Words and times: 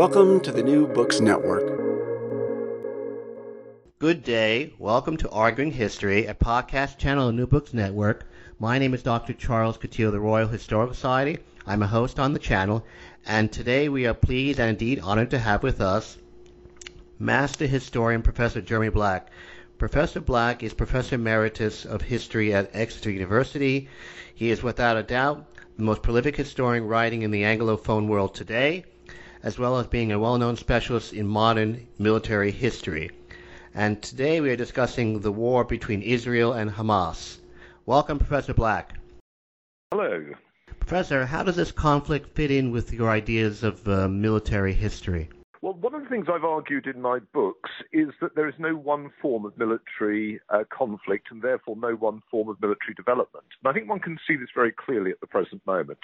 Welcome 0.00 0.40
to 0.40 0.50
the 0.50 0.62
New 0.62 0.86
Books 0.86 1.20
Network. 1.20 1.66
Good 3.98 4.24
day. 4.24 4.72
Welcome 4.78 5.18
to 5.18 5.28
Arguing 5.28 5.72
History, 5.72 6.24
a 6.24 6.32
podcast 6.32 6.96
channel 6.96 7.28
of 7.28 7.34
New 7.34 7.46
Books 7.46 7.74
Network. 7.74 8.24
My 8.58 8.78
name 8.78 8.94
is 8.94 9.02
Dr. 9.02 9.34
Charles 9.34 9.76
Coutinho 9.76 10.06
of 10.06 10.12
the 10.12 10.18
Royal 10.18 10.48
Historical 10.48 10.94
Society. 10.94 11.36
I'm 11.66 11.82
a 11.82 11.86
host 11.86 12.18
on 12.18 12.32
the 12.32 12.38
channel, 12.38 12.82
and 13.26 13.52
today 13.52 13.90
we 13.90 14.06
are 14.06 14.14
pleased 14.14 14.58
and 14.58 14.70
indeed 14.70 15.00
honored 15.00 15.28
to 15.32 15.38
have 15.38 15.62
with 15.62 15.82
us 15.82 16.16
Master 17.18 17.66
Historian 17.66 18.22
Professor 18.22 18.62
Jeremy 18.62 18.88
Black. 18.88 19.28
Professor 19.76 20.22
Black 20.22 20.62
is 20.62 20.72
Professor 20.72 21.16
Emeritus 21.16 21.84
of 21.84 22.00
History 22.00 22.54
at 22.54 22.70
Exeter 22.72 23.10
University. 23.10 23.90
He 24.34 24.48
is 24.48 24.62
without 24.62 24.96
a 24.96 25.02
doubt 25.02 25.44
the 25.76 25.82
most 25.82 26.02
prolific 26.02 26.36
historian 26.36 26.86
writing 26.86 27.20
in 27.20 27.30
the 27.30 27.42
Anglophone 27.42 28.06
world 28.06 28.34
today, 28.34 28.86
as 29.42 29.58
well 29.58 29.78
as 29.78 29.86
being 29.86 30.12
a 30.12 30.18
well-known 30.18 30.56
specialist 30.56 31.12
in 31.12 31.26
modern 31.26 31.86
military 31.98 32.50
history. 32.50 33.10
And 33.74 34.02
today 34.02 34.40
we 34.40 34.50
are 34.50 34.56
discussing 34.56 35.20
the 35.20 35.32
war 35.32 35.64
between 35.64 36.02
Israel 36.02 36.52
and 36.52 36.70
Hamas. 36.70 37.38
Welcome, 37.86 38.18
Professor 38.18 38.54
Black. 38.54 38.94
Hello. 39.92 40.34
Professor, 40.78 41.24
how 41.26 41.42
does 41.42 41.56
this 41.56 41.72
conflict 41.72 42.34
fit 42.36 42.50
in 42.50 42.70
with 42.70 42.92
your 42.92 43.10
ideas 43.10 43.62
of 43.62 43.86
uh, 43.88 44.08
military 44.08 44.72
history? 44.72 45.28
Well, 45.62 45.74
one 45.74 45.94
of 45.94 46.02
the 46.02 46.08
things 46.08 46.26
I've 46.32 46.44
argued 46.44 46.86
in 46.86 47.02
my 47.02 47.18
books 47.34 47.68
is 47.92 48.08
that 48.22 48.34
there 48.34 48.48
is 48.48 48.54
no 48.58 48.74
one 48.74 49.10
form 49.20 49.44
of 49.44 49.58
military 49.58 50.40
uh, 50.48 50.64
conflict 50.72 51.26
and 51.30 51.42
therefore 51.42 51.76
no 51.76 51.92
one 51.92 52.22
form 52.30 52.48
of 52.48 52.58
military 52.62 52.94
development. 52.96 53.44
And 53.62 53.70
I 53.70 53.74
think 53.74 53.86
one 53.86 54.00
can 54.00 54.18
see 54.26 54.36
this 54.36 54.48
very 54.54 54.72
clearly 54.72 55.10
at 55.10 55.20
the 55.20 55.26
present 55.26 55.60
moment. 55.66 55.98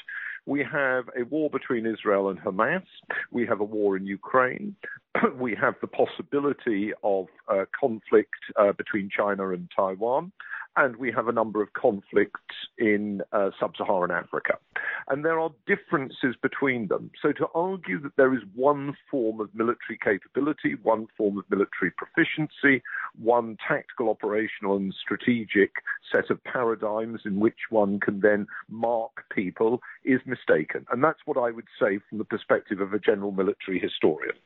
We 0.45 0.63
have 0.71 1.05
a 1.19 1.25
war 1.25 1.49
between 1.49 1.87
Israel 1.87 2.29
and 2.29 2.39
Hamas. 2.39 2.85
We 3.33 3.47
have 3.47 3.61
a 3.61 3.65
war 3.65 3.97
in 3.97 4.05
Ukraine. 4.05 4.77
we 5.39 5.55
have 5.59 5.75
the 5.81 5.87
possibility 5.87 6.93
of 7.03 7.27
uh, 7.49 7.65
conflict 7.79 8.35
uh, 8.57 8.73
between 8.73 9.09
China 9.09 9.51
and 9.53 9.71
Taiwan 9.75 10.33
and 10.77 10.97
we 10.97 11.11
have 11.13 11.29
a 11.29 11.33
number 11.33 11.63
of 11.63 11.73
conflicts 11.73 12.55
in 12.79 13.23
uh, 13.33 13.51
sub-Saharan 13.59 14.11
Africa. 14.11 14.59
And 15.09 15.25
there 15.25 15.41
are 15.41 15.51
differences 15.67 16.37
between 16.43 16.89
them. 16.89 17.11
So 17.21 17.33
to 17.33 17.47
argue 17.55 18.01
that 18.03 18.17
there 18.17 18.35
is 18.35 18.43
one 18.55 18.97
form 19.11 19.41
of 19.41 19.55
military 19.55 19.99
capability, 20.03 20.75
one 20.83 21.07
form 21.17 21.39
of 21.39 21.45
military 21.49 21.91
proficiency, 21.97 22.83
one 23.19 23.57
tactical, 23.67 24.11
operational 24.11 24.77
and 24.77 24.95
strategic 25.01 25.71
set 26.13 26.31
of 26.31 26.43
paradigms 26.45 27.23
in 27.25 27.41
which 27.41 27.71
one 27.71 27.99
can 28.01 28.21
then 28.21 28.47
mark 28.69 29.25
people 29.35 29.81
is 30.05 30.21
mistaken. 30.27 30.87
And 30.91 31.03
that's 31.03 31.21
what 31.25 31.39
I 31.39 31.51
would 31.51 31.69
say 31.81 31.99
from 32.09 32.19
the 32.19 32.25
perspective 32.25 32.81
of 32.81 32.93
a 32.93 32.99
general 32.99 33.33
military 33.33 33.79
historian. 33.79 34.37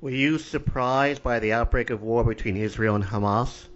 Were 0.00 0.10
you 0.10 0.38
surprised 0.38 1.22
by 1.22 1.38
the 1.38 1.52
outbreak 1.52 1.90
of 1.90 2.02
war 2.02 2.24
between 2.24 2.56
Israel 2.56 2.94
and 2.94 3.04
Hamas? 3.04 3.68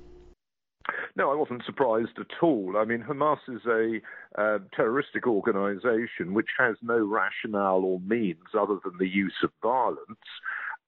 No, 1.17 1.33
I 1.33 1.35
wasn't 1.35 1.65
surprised 1.65 2.19
at 2.21 2.43
all. 2.43 2.75
I 2.77 2.85
mean, 2.85 3.03
Hamas 3.03 3.39
is 3.49 3.65
a 3.65 4.01
uh, 4.39 4.59
terroristic 4.75 5.27
organization 5.27 6.35
which 6.35 6.51
has 6.59 6.77
no 6.83 6.99
rationale 6.99 7.85
or 7.85 8.01
means 8.01 8.55
other 8.57 8.77
than 8.85 8.99
the 8.99 9.09
use 9.09 9.37
of 9.43 9.51
violence, 9.63 10.29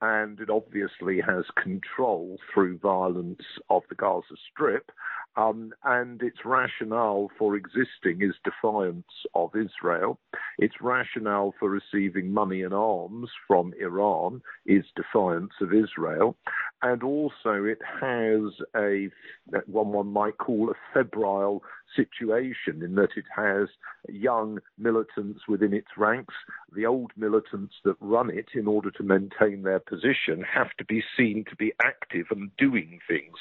and 0.03 0.39
it 0.39 0.51
obviously 0.51 1.23
has 1.23 1.45
control 1.63 2.37
through 2.53 2.77
violence 2.77 3.43
of 3.71 3.83
the 3.89 3.95
Gaza 3.95 4.37
Strip. 4.53 4.93
Um, 5.37 5.73
and 5.85 6.21
its 6.23 6.39
rationale 6.45 7.31
for 7.39 7.55
existing 7.55 8.23
is 8.23 8.35
defiance 8.45 9.05
of 9.35 9.51
Israel. 9.55 10.19
Its 10.59 10.75
rationale 10.81 11.55
for 11.61 11.71
receiving 11.71 12.33
money 12.33 12.63
and 12.63 12.75
arms 12.75 13.31
from 13.47 13.73
Iran 13.81 14.43
is 14.67 14.85
defiance 14.97 15.53
of 15.61 15.73
Israel. 15.73 16.37
And 16.83 17.03
also, 17.03 17.65
it 17.65 17.79
has 18.01 18.41
a 18.77 19.09
one 19.67 19.93
one 19.93 20.09
might 20.09 20.39
call 20.39 20.71
a 20.71 20.75
febrile 20.93 21.63
situation 21.95 22.83
in 22.83 22.95
that 22.97 23.17
it 23.17 23.25
has 23.35 23.69
young 24.09 24.59
militants 24.77 25.41
within 25.49 25.73
its 25.73 25.89
ranks. 25.97 26.35
The 26.75 26.87
old 26.87 27.13
militants 27.17 27.75
that 27.85 27.97
run 28.01 28.31
it, 28.31 28.49
in 28.55 28.67
order 28.67 28.91
to 28.93 29.03
maintain 29.03 29.63
their 29.63 29.81
position, 29.81 30.43
have 30.43 30.71
to 30.79 30.85
be 30.85 31.03
seen 31.17 31.45
to 31.49 31.57
be 31.57 31.73
active 31.83 32.27
and 32.31 32.51
doing 32.57 33.01
things. 33.09 33.37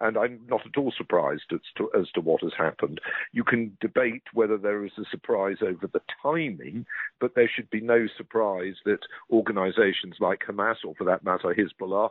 And 0.00 0.16
I'm 0.16 0.40
not 0.48 0.66
at 0.66 0.78
all 0.78 0.92
surprised 0.96 1.52
as 1.52 1.60
to, 1.76 1.90
as 1.98 2.10
to 2.14 2.20
what 2.20 2.42
has 2.42 2.52
happened. 2.56 3.00
You 3.32 3.44
can 3.44 3.76
debate 3.80 4.24
whether 4.32 4.58
there 4.58 4.84
is 4.84 4.92
a 4.98 5.04
surprise 5.10 5.58
over 5.62 5.86
the 5.86 6.02
timing, 6.22 6.86
but 7.20 7.34
there 7.34 7.50
should 7.54 7.70
be 7.70 7.80
no 7.80 8.06
surprise 8.16 8.74
that 8.84 9.00
organizations 9.30 10.16
like 10.20 10.40
Hamas, 10.48 10.76
or 10.84 10.94
for 10.96 11.04
that 11.04 11.24
matter, 11.24 11.54
Hezbollah, 11.54 12.10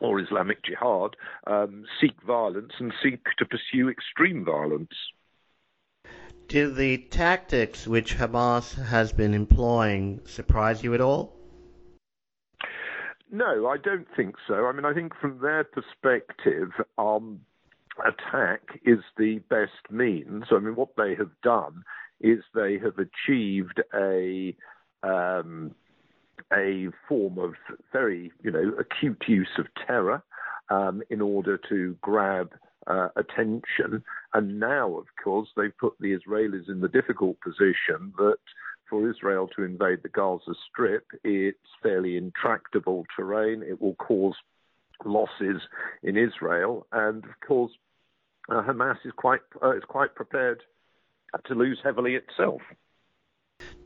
or 0.00 0.20
Islamic 0.20 0.64
Jihad 0.64 1.16
um, 1.46 1.84
seek 2.00 2.20
violence 2.26 2.72
and 2.78 2.92
seek 3.02 3.24
to 3.38 3.44
pursue 3.44 3.88
extreme 3.88 4.44
violence. 4.44 4.92
Do 6.46 6.72
the 6.72 6.98
tactics 6.98 7.86
which 7.86 8.16
Hamas 8.16 8.74
has 8.86 9.12
been 9.12 9.34
employing 9.34 10.20
surprise 10.24 10.82
you 10.82 10.94
at 10.94 11.00
all? 11.00 11.36
No, 13.30 13.66
I 13.66 13.76
don't 13.76 14.08
think 14.16 14.36
so. 14.46 14.66
I 14.66 14.72
mean, 14.72 14.86
I 14.86 14.94
think 14.94 15.12
from 15.20 15.40
their 15.42 15.64
perspective, 15.64 16.70
um, 16.96 17.40
attack 18.06 18.80
is 18.84 19.00
the 19.18 19.40
best 19.50 19.90
means. 19.90 20.44
I 20.50 20.58
mean, 20.58 20.76
what 20.76 20.96
they 20.96 21.14
have 21.16 21.32
done 21.42 21.82
is 22.20 22.38
they 22.54 22.78
have 22.78 22.98
achieved 22.98 23.82
a 23.94 24.56
um, 25.02 25.74
a 26.52 26.88
form 27.08 27.38
of 27.38 27.54
very, 27.92 28.32
you 28.42 28.50
know, 28.50 28.72
acute 28.78 29.22
use 29.26 29.48
of 29.58 29.66
terror 29.86 30.22
um, 30.70 31.02
in 31.10 31.20
order 31.20 31.58
to 31.68 31.96
grab 32.00 32.52
uh, 32.86 33.08
attention. 33.16 34.02
And 34.34 34.58
now, 34.60 34.96
of 34.96 35.06
course, 35.22 35.48
they've 35.56 35.76
put 35.76 35.94
the 36.00 36.16
Israelis 36.16 36.68
in 36.68 36.80
the 36.80 36.88
difficult 36.88 37.38
position 37.40 38.12
that 38.16 38.38
for 38.88 39.08
Israel 39.08 39.48
to 39.56 39.64
invade 39.64 40.02
the 40.02 40.08
Gaza 40.08 40.54
Strip, 40.70 41.04
it's 41.22 41.58
fairly 41.82 42.16
intractable 42.16 43.04
terrain. 43.14 43.62
It 43.62 43.80
will 43.80 43.94
cause 43.94 44.34
losses 45.04 45.60
in 46.02 46.16
Israel, 46.16 46.86
and 46.92 47.24
of 47.24 47.40
course, 47.46 47.72
uh, 48.48 48.62
Hamas 48.62 48.96
is 49.04 49.12
quite 49.16 49.40
uh, 49.62 49.76
is 49.76 49.82
quite 49.86 50.14
prepared 50.14 50.62
to 51.46 51.54
lose 51.54 51.78
heavily 51.84 52.14
itself. 52.14 52.62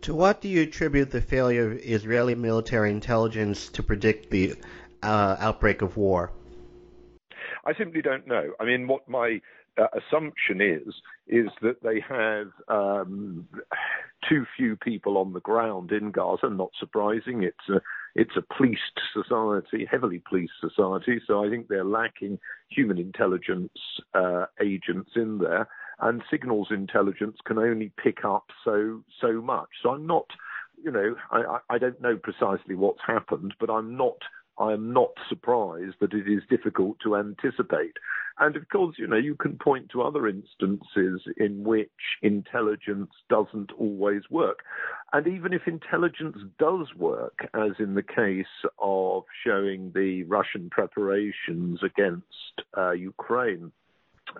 To 0.02 0.14
what 0.14 0.40
do 0.40 0.48
you 0.48 0.62
attribute 0.62 1.12
the 1.12 1.20
failure 1.20 1.70
of 1.70 1.78
Israeli 1.78 2.34
military 2.34 2.90
intelligence 2.90 3.68
to 3.68 3.84
predict 3.84 4.30
the 4.30 4.56
uh, 5.02 5.36
outbreak 5.38 5.80
of 5.80 5.96
war? 5.96 6.32
I 7.64 7.72
simply 7.78 8.02
don't 8.02 8.26
know. 8.26 8.52
I 8.58 8.64
mean, 8.64 8.88
what 8.88 9.08
my 9.08 9.40
uh, 9.78 9.86
assumption 9.94 10.60
is 10.60 10.92
is 11.28 11.48
that 11.62 11.82
they 11.84 12.00
have 12.00 12.48
um, 12.66 13.46
too 14.28 14.44
few 14.56 14.74
people 14.74 15.18
on 15.18 15.32
the 15.32 15.40
ground 15.40 15.92
in 15.92 16.10
Gaza. 16.10 16.50
Not 16.50 16.70
surprising. 16.80 17.44
It's 17.44 17.68
a 17.68 17.80
it's 18.16 18.36
a 18.36 18.42
policed 18.42 19.00
society, 19.14 19.86
heavily 19.88 20.20
policed 20.28 20.52
society. 20.60 21.20
So 21.26 21.44
I 21.44 21.48
think 21.48 21.68
they're 21.68 21.84
lacking 21.84 22.40
human 22.68 22.98
intelligence 22.98 23.70
uh, 24.14 24.46
agents 24.60 25.12
in 25.14 25.38
there, 25.38 25.68
and 26.02 26.22
signals 26.30 26.68
intelligence 26.70 27.38
can 27.46 27.58
only 27.58 27.92
pick 28.02 28.24
up 28.24 28.46
so 28.64 29.02
so 29.20 29.40
much. 29.40 29.68
So 29.82 29.90
I'm 29.90 30.06
not, 30.06 30.26
you 30.82 30.90
know, 30.90 31.14
I, 31.30 31.58
I 31.70 31.78
don't 31.78 32.00
know 32.00 32.16
precisely 32.16 32.74
what's 32.74 33.00
happened, 33.06 33.54
but 33.58 33.70
I'm 33.70 33.96
not 33.96 34.18
I 34.58 34.72
am 34.72 34.92
not 34.92 35.12
surprised 35.28 35.96
that 36.00 36.12
it 36.12 36.28
is 36.28 36.42
difficult 36.50 36.98
to 37.02 37.16
anticipate. 37.16 37.96
And 38.38 38.56
of 38.56 38.68
course, 38.70 38.96
you 38.98 39.06
know, 39.06 39.16
you 39.16 39.34
can 39.34 39.58
point 39.58 39.90
to 39.90 40.02
other 40.02 40.26
instances 40.26 41.22
in 41.36 41.64
which 41.64 41.90
intelligence 42.22 43.10
doesn't 43.28 43.72
always 43.78 44.22
work. 44.30 44.60
And 45.12 45.26
even 45.26 45.52
if 45.52 45.62
intelligence 45.66 46.38
does 46.58 46.86
work, 46.96 47.48
as 47.54 47.72
in 47.78 47.94
the 47.94 48.02
case 48.02 48.46
of 48.78 49.24
showing 49.44 49.92
the 49.94 50.24
Russian 50.24 50.70
preparations 50.70 51.80
against 51.82 52.26
uh, 52.76 52.92
Ukraine, 52.92 53.70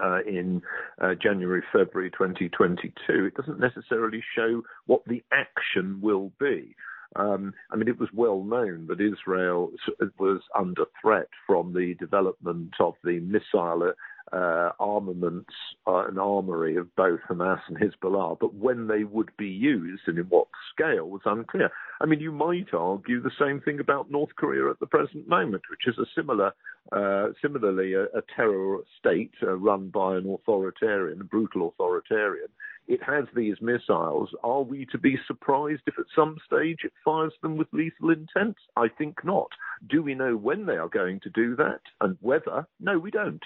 uh, 0.03 0.21
in 0.27 0.63
uh, 1.01 1.15
January, 1.15 1.63
February 1.73 2.11
2022, 2.11 3.27
it 3.27 3.35
doesn't 3.35 3.61
necessarily 3.61 4.23
show 4.37 4.63
what 4.87 5.03
the 5.07 5.23
action 5.33 6.01
will 6.01 6.33
be. 6.39 6.75
Um, 7.17 7.53
I 7.71 7.77
mean, 7.77 7.89
it 7.89 8.01
was 8.01 8.09
well 8.15 8.43
known 8.43 8.87
that 8.87 9.01
Israel 9.01 9.71
was 10.19 10.41
under 10.59 10.85
threat 11.01 11.29
from 11.47 11.73
the 11.75 11.95
development 11.95 12.73
of 12.81 12.95
the 13.05 13.21
missile 13.21 13.93
uh, 14.33 14.71
armaments 14.79 15.53
uh, 15.87 16.07
and 16.07 16.19
armory 16.19 16.77
of 16.77 16.95
both 16.97 17.21
Hamas 17.29 17.61
and 17.69 17.79
Hezbollah, 17.79 18.39
but 18.41 18.55
when 18.55 18.87
they 18.87 19.05
would 19.05 19.31
be 19.37 19.49
used 19.49 20.03
and 20.07 20.19
in 20.19 20.25
what 20.27 20.49
scale 20.73 21.09
was 21.09 21.23
unclear. 21.25 21.71
I 22.01 22.07
mean, 22.07 22.21
you 22.21 22.33
might 22.33 22.73
argue 22.73 23.21
the 23.21 23.31
same 23.39 23.61
thing 23.61 23.81
about 23.81 24.11
North 24.11 24.35
Korea 24.37 24.71
at 24.71 24.81
the 24.81 24.87
present 24.87 25.29
moment, 25.29 25.63
which 25.71 25.87
is 25.87 25.99
a 25.99 26.07
similar, 26.15 26.53
uh, 26.91 27.29
similarly 27.41 27.95
a, 27.95 28.05
a, 28.05 28.23
terror 28.35 28.79
state 28.99 29.33
uh, 29.43 29.55
run 29.57 29.89
by 29.89 30.17
an 30.17 30.29
authoritarian, 30.29 31.21
a 31.21 31.25
brutal 31.25 31.69
authoritarian. 31.69 32.49
It 32.89 33.01
has 33.05 33.25
these 33.35 33.57
missiles. 33.61 34.31
Are 34.43 34.63
we 34.63 34.87
to 34.87 34.99
be 34.99 35.17
surprised 35.27 35.83
if 35.87 35.99
at 35.99 36.07
some 36.17 36.37
stage 36.47 36.81
it 36.85 36.93
fires 37.05 37.33
them 37.41 37.57
with 37.57 37.69
lethal 37.73 38.11
intent? 38.11 38.57
I 38.77 38.89
think 38.89 39.25
not. 39.25 39.51
Do 39.89 40.03
we 40.03 40.15
know 40.15 40.37
when 40.37 40.67
they 40.67 40.77
are 40.77 40.89
going 40.89 41.21
to 41.21 41.31
do 41.31 41.55
that 41.57 41.81
and 42.01 42.17
whether? 42.21 42.67
No, 42.81 42.99
we 42.99 43.11
don't. 43.11 43.43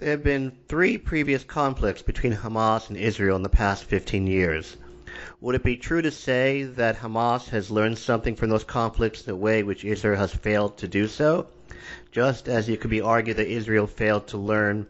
There 0.00 0.12
have 0.12 0.24
been 0.24 0.52
three 0.66 0.96
previous 0.96 1.44
conflicts 1.44 2.00
between 2.00 2.32
Hamas 2.32 2.88
and 2.88 2.96
Israel 2.96 3.36
in 3.36 3.42
the 3.42 3.50
past 3.50 3.84
15 3.84 4.26
years. 4.26 4.78
Would 5.42 5.56
it 5.56 5.62
be 5.62 5.76
true 5.76 6.00
to 6.00 6.10
say 6.10 6.62
that 6.62 6.96
Hamas 6.96 7.50
has 7.50 7.70
learned 7.70 7.98
something 7.98 8.34
from 8.34 8.48
those 8.48 8.64
conflicts 8.64 9.26
in 9.26 9.30
a 9.30 9.36
way 9.36 9.62
which 9.62 9.84
Israel 9.84 10.16
has 10.16 10.34
failed 10.34 10.78
to 10.78 10.88
do 10.88 11.06
so? 11.06 11.48
Just 12.12 12.48
as 12.48 12.70
it 12.70 12.80
could 12.80 12.88
be 12.88 13.02
argued 13.02 13.36
that 13.36 13.46
Israel 13.46 13.86
failed 13.86 14.26
to 14.28 14.38
learn 14.38 14.86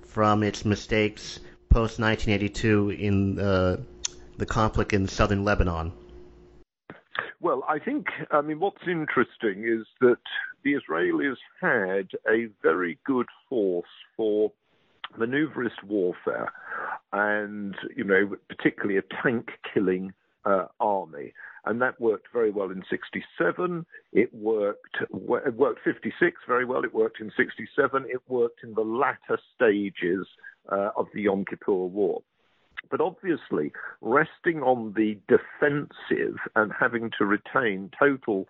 from 0.00 0.42
its 0.42 0.64
mistakes 0.64 1.40
post 1.68 1.98
1982 1.98 2.88
in 2.88 3.38
uh, 3.38 3.76
the 4.38 4.46
conflict 4.46 4.94
in 4.94 5.06
southern 5.06 5.44
Lebanon? 5.44 5.92
Well, 7.42 7.64
I 7.68 7.80
think, 7.80 8.06
I 8.30 8.40
mean, 8.40 8.60
what's 8.60 8.88
interesting 8.88 9.64
is 9.64 9.86
that 10.00 10.16
the 10.64 10.74
Israelis 10.74 11.36
had 11.60 12.08
a 12.28 12.48
very 12.62 12.98
good 13.04 13.26
force 13.48 13.88
for 14.16 14.52
maneuverist 15.18 15.82
warfare 15.86 16.52
and, 17.12 17.76
you 17.96 18.04
know, 18.04 18.34
particularly 18.48 18.96
a 18.96 19.22
tank 19.22 19.50
killing 19.72 20.12
uh, 20.44 20.66
army. 20.80 21.32
And 21.66 21.80
that 21.80 22.00
worked 22.00 22.26
very 22.32 22.50
well 22.50 22.70
in 22.70 22.82
67. 22.90 23.86
It 24.12 24.34
worked, 24.34 24.96
it 25.00 25.54
worked 25.54 25.80
56 25.84 26.36
very 26.46 26.64
well. 26.64 26.84
It 26.84 26.94
worked 26.94 27.20
in 27.20 27.30
67. 27.36 28.04
It 28.08 28.20
worked 28.28 28.62
in 28.62 28.74
the 28.74 28.82
latter 28.82 29.38
stages 29.54 30.26
uh, 30.70 30.90
of 30.96 31.06
the 31.14 31.22
Yom 31.22 31.44
Kippur 31.48 31.72
War. 31.72 32.22
But 32.90 33.00
obviously, 33.00 33.72
resting 34.02 34.62
on 34.62 34.92
the 34.94 35.18
defensive 35.26 36.36
and 36.54 36.70
having 36.78 37.10
to 37.18 37.24
retain 37.24 37.90
total 37.98 38.46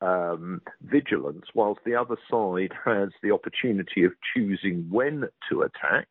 um, 0.00 0.60
vigilance, 0.82 1.46
whilst 1.54 1.80
the 1.84 1.94
other 1.94 2.16
side 2.30 2.72
has 2.84 3.10
the 3.22 3.32
opportunity 3.32 4.04
of 4.04 4.12
choosing 4.34 4.86
when 4.90 5.24
to 5.50 5.62
attack, 5.62 6.08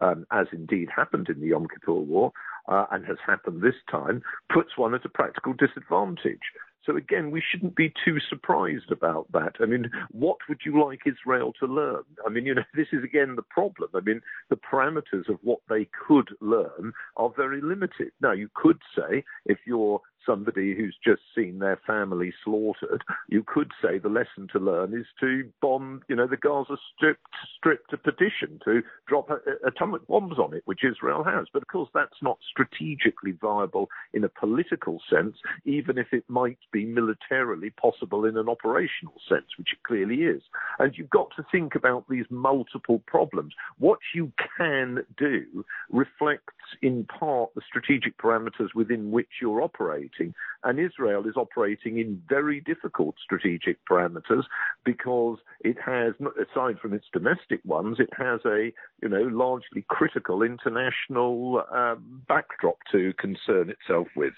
um, 0.00 0.26
as 0.30 0.46
indeed 0.52 0.88
happened 0.94 1.28
in 1.28 1.40
the 1.40 1.48
Yom 1.48 1.66
Kippur 1.68 1.92
War 1.92 2.32
uh, 2.68 2.86
and 2.90 3.04
has 3.06 3.18
happened 3.26 3.62
this 3.62 3.74
time, 3.90 4.22
puts 4.52 4.76
one 4.76 4.94
at 4.94 5.04
a 5.04 5.08
practical 5.08 5.52
disadvantage. 5.52 6.40
So 6.84 6.96
again, 6.96 7.30
we 7.30 7.42
shouldn't 7.48 7.76
be 7.76 7.92
too 8.04 8.18
surprised 8.28 8.90
about 8.90 9.30
that. 9.32 9.54
I 9.60 9.66
mean, 9.66 9.90
what 10.10 10.38
would 10.48 10.60
you 10.66 10.84
like 10.84 11.00
Israel 11.06 11.52
to 11.60 11.66
learn? 11.66 12.02
I 12.26 12.28
mean, 12.28 12.44
you 12.44 12.54
know, 12.54 12.64
this 12.74 12.88
is 12.92 13.04
again 13.04 13.36
the 13.36 13.42
problem. 13.42 13.90
I 13.94 14.00
mean, 14.00 14.20
the 14.50 14.56
parameters 14.56 15.28
of 15.28 15.38
what 15.42 15.60
they 15.68 15.88
could 16.06 16.30
learn 16.40 16.92
are 17.16 17.32
very 17.36 17.60
limited. 17.60 18.12
Now, 18.20 18.32
you 18.32 18.48
could 18.54 18.80
say 18.96 19.24
if 19.46 19.58
you're 19.64 20.00
somebody 20.26 20.74
who's 20.74 20.96
just 21.04 21.22
seen 21.34 21.58
their 21.58 21.80
family 21.86 22.32
slaughtered, 22.44 23.02
you 23.28 23.44
could 23.46 23.72
say 23.82 23.98
the 23.98 24.08
lesson 24.08 24.48
to 24.52 24.58
learn 24.58 24.94
is 24.94 25.06
to 25.20 25.50
bomb, 25.60 26.02
you 26.08 26.16
know, 26.16 26.26
the 26.26 26.36
Gaza 26.36 26.76
Strip, 26.94 27.18
strip 27.56 27.86
to 27.88 27.96
petition, 27.96 28.60
to 28.64 28.82
drop 29.06 29.30
a, 29.30 29.34
a, 29.34 29.68
atomic 29.68 30.06
bombs 30.06 30.38
on 30.38 30.54
it, 30.54 30.62
which 30.64 30.84
Israel 30.84 31.24
has. 31.24 31.46
But 31.52 31.62
of 31.62 31.68
course, 31.68 31.90
that's 31.94 32.22
not 32.22 32.38
strategically 32.48 33.32
viable 33.32 33.88
in 34.12 34.24
a 34.24 34.28
political 34.28 35.00
sense, 35.10 35.36
even 35.64 35.98
if 35.98 36.08
it 36.12 36.24
might 36.28 36.58
be 36.72 36.84
militarily 36.84 37.70
possible 37.70 38.24
in 38.24 38.36
an 38.36 38.48
operational 38.48 39.14
sense, 39.28 39.46
which 39.58 39.72
it 39.72 39.82
clearly 39.86 40.22
is. 40.22 40.42
And 40.78 40.92
you've 40.96 41.10
got 41.10 41.28
to 41.36 41.46
think 41.50 41.74
about 41.74 42.04
these 42.08 42.26
multiple 42.30 43.02
problems. 43.06 43.54
What 43.78 43.98
you 44.14 44.32
can 44.58 45.04
do 45.16 45.64
reflects 45.90 46.54
in 46.80 47.04
part 47.04 47.50
the 47.54 47.62
strategic 47.66 48.18
parameters 48.18 48.74
within 48.74 49.10
which 49.10 49.28
you're 49.40 49.62
operating 49.62 50.11
operating. 50.12 50.34
And 50.64 50.78
Israel 50.78 51.26
is 51.26 51.36
operating 51.36 51.98
in 51.98 52.22
very 52.28 52.60
difficult 52.60 53.16
strategic 53.22 53.78
parameters 53.86 54.44
because 54.84 55.38
it 55.60 55.76
has, 55.84 56.14
aside 56.20 56.78
from 56.80 56.92
its 56.92 57.06
domestic 57.12 57.60
ones, 57.64 57.98
it 57.98 58.10
has 58.16 58.40
a 58.46 58.72
you 59.02 59.08
know 59.08 59.22
largely 59.22 59.84
critical 59.88 60.42
international 60.42 61.62
um, 61.72 62.22
backdrop 62.28 62.78
to 62.92 63.12
concern 63.18 63.70
itself 63.70 64.08
with. 64.16 64.34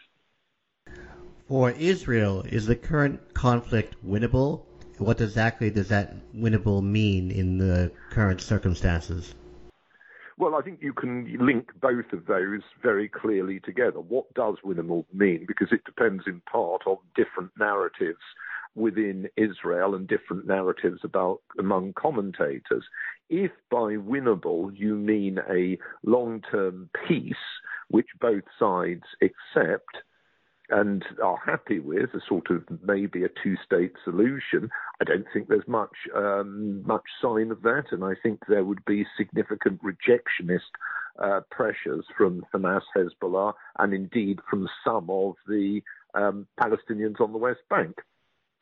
For 1.49 1.71
Israel, 1.73 2.43
is 2.49 2.67
the 2.67 2.77
current 2.77 3.35
conflict 3.35 3.97
winnable? 4.07 4.63
What 4.99 5.21
exactly 5.21 5.71
does 5.71 5.89
that 5.89 6.15
winnable 6.35 6.83
mean 6.83 7.31
in 7.31 7.59
the 7.59 7.93
current 8.11 8.41
circumstances? 8.41 9.35
Well, 10.37 10.57
I 10.57 10.63
think 10.63 10.81
you 10.83 10.93
can 10.93 11.37
link 11.39 11.71
both 11.81 12.13
of 12.13 12.27
those 12.27 12.63
very 12.83 13.09
clearly 13.09 13.61
together. 13.61 14.01
What 14.01 14.33
does 14.35 14.57
winnable 14.65 15.05
mean? 15.13 15.45
Because 15.47 15.69
it 15.71 15.85
depends 15.85 16.25
in 16.27 16.41
part 16.51 16.83
on 16.87 16.97
different 17.15 17.53
narratives 17.59 18.19
within 18.75 19.29
Israel 19.37 19.95
and 19.95 20.09
different 20.09 20.47
narratives 20.47 21.01
about 21.05 21.41
among 21.59 21.93
commentators. 21.93 22.85
If 23.31 23.53
by 23.71 23.95
winnable 23.95 24.77
you 24.77 24.97
mean 24.97 25.39
a 25.49 25.79
long-term 26.03 26.91
peace, 27.07 27.35
which 27.89 28.09
both 28.21 28.43
sides 28.59 29.05
accept, 29.23 29.99
and 30.71 31.05
are 31.23 31.39
happy 31.45 31.79
with 31.79 32.15
a 32.15 32.21
sort 32.27 32.51
of 32.51 32.63
maybe 32.83 33.25
a 33.25 33.29
two-state 33.43 33.93
solution. 34.05 34.71
I 35.01 35.05
don't 35.05 35.27
think 35.33 35.49
there's 35.49 35.69
much 35.69 35.95
um, 36.15 36.83
much 36.87 37.05
sign 37.21 37.51
of 37.51 37.63
that, 37.63 37.85
and 37.91 38.05
I 38.05 38.15
think 38.23 38.41
there 38.49 38.65
would 38.65 38.85
be 38.85 39.07
significant 39.17 39.81
rejectionist 39.83 40.73
uh, 41.23 41.41
pressures 41.51 42.05
from 42.17 42.45
Hamas, 42.55 42.83
Hezbollah, 42.97 43.53
and 43.79 43.93
indeed 43.93 44.41
from 44.49 44.69
some 44.85 45.11
of 45.11 45.35
the 45.47 45.83
um, 46.15 46.47
Palestinians 46.61 47.21
on 47.21 47.33
the 47.33 47.39
West 47.39 47.61
Bank. 47.69 47.97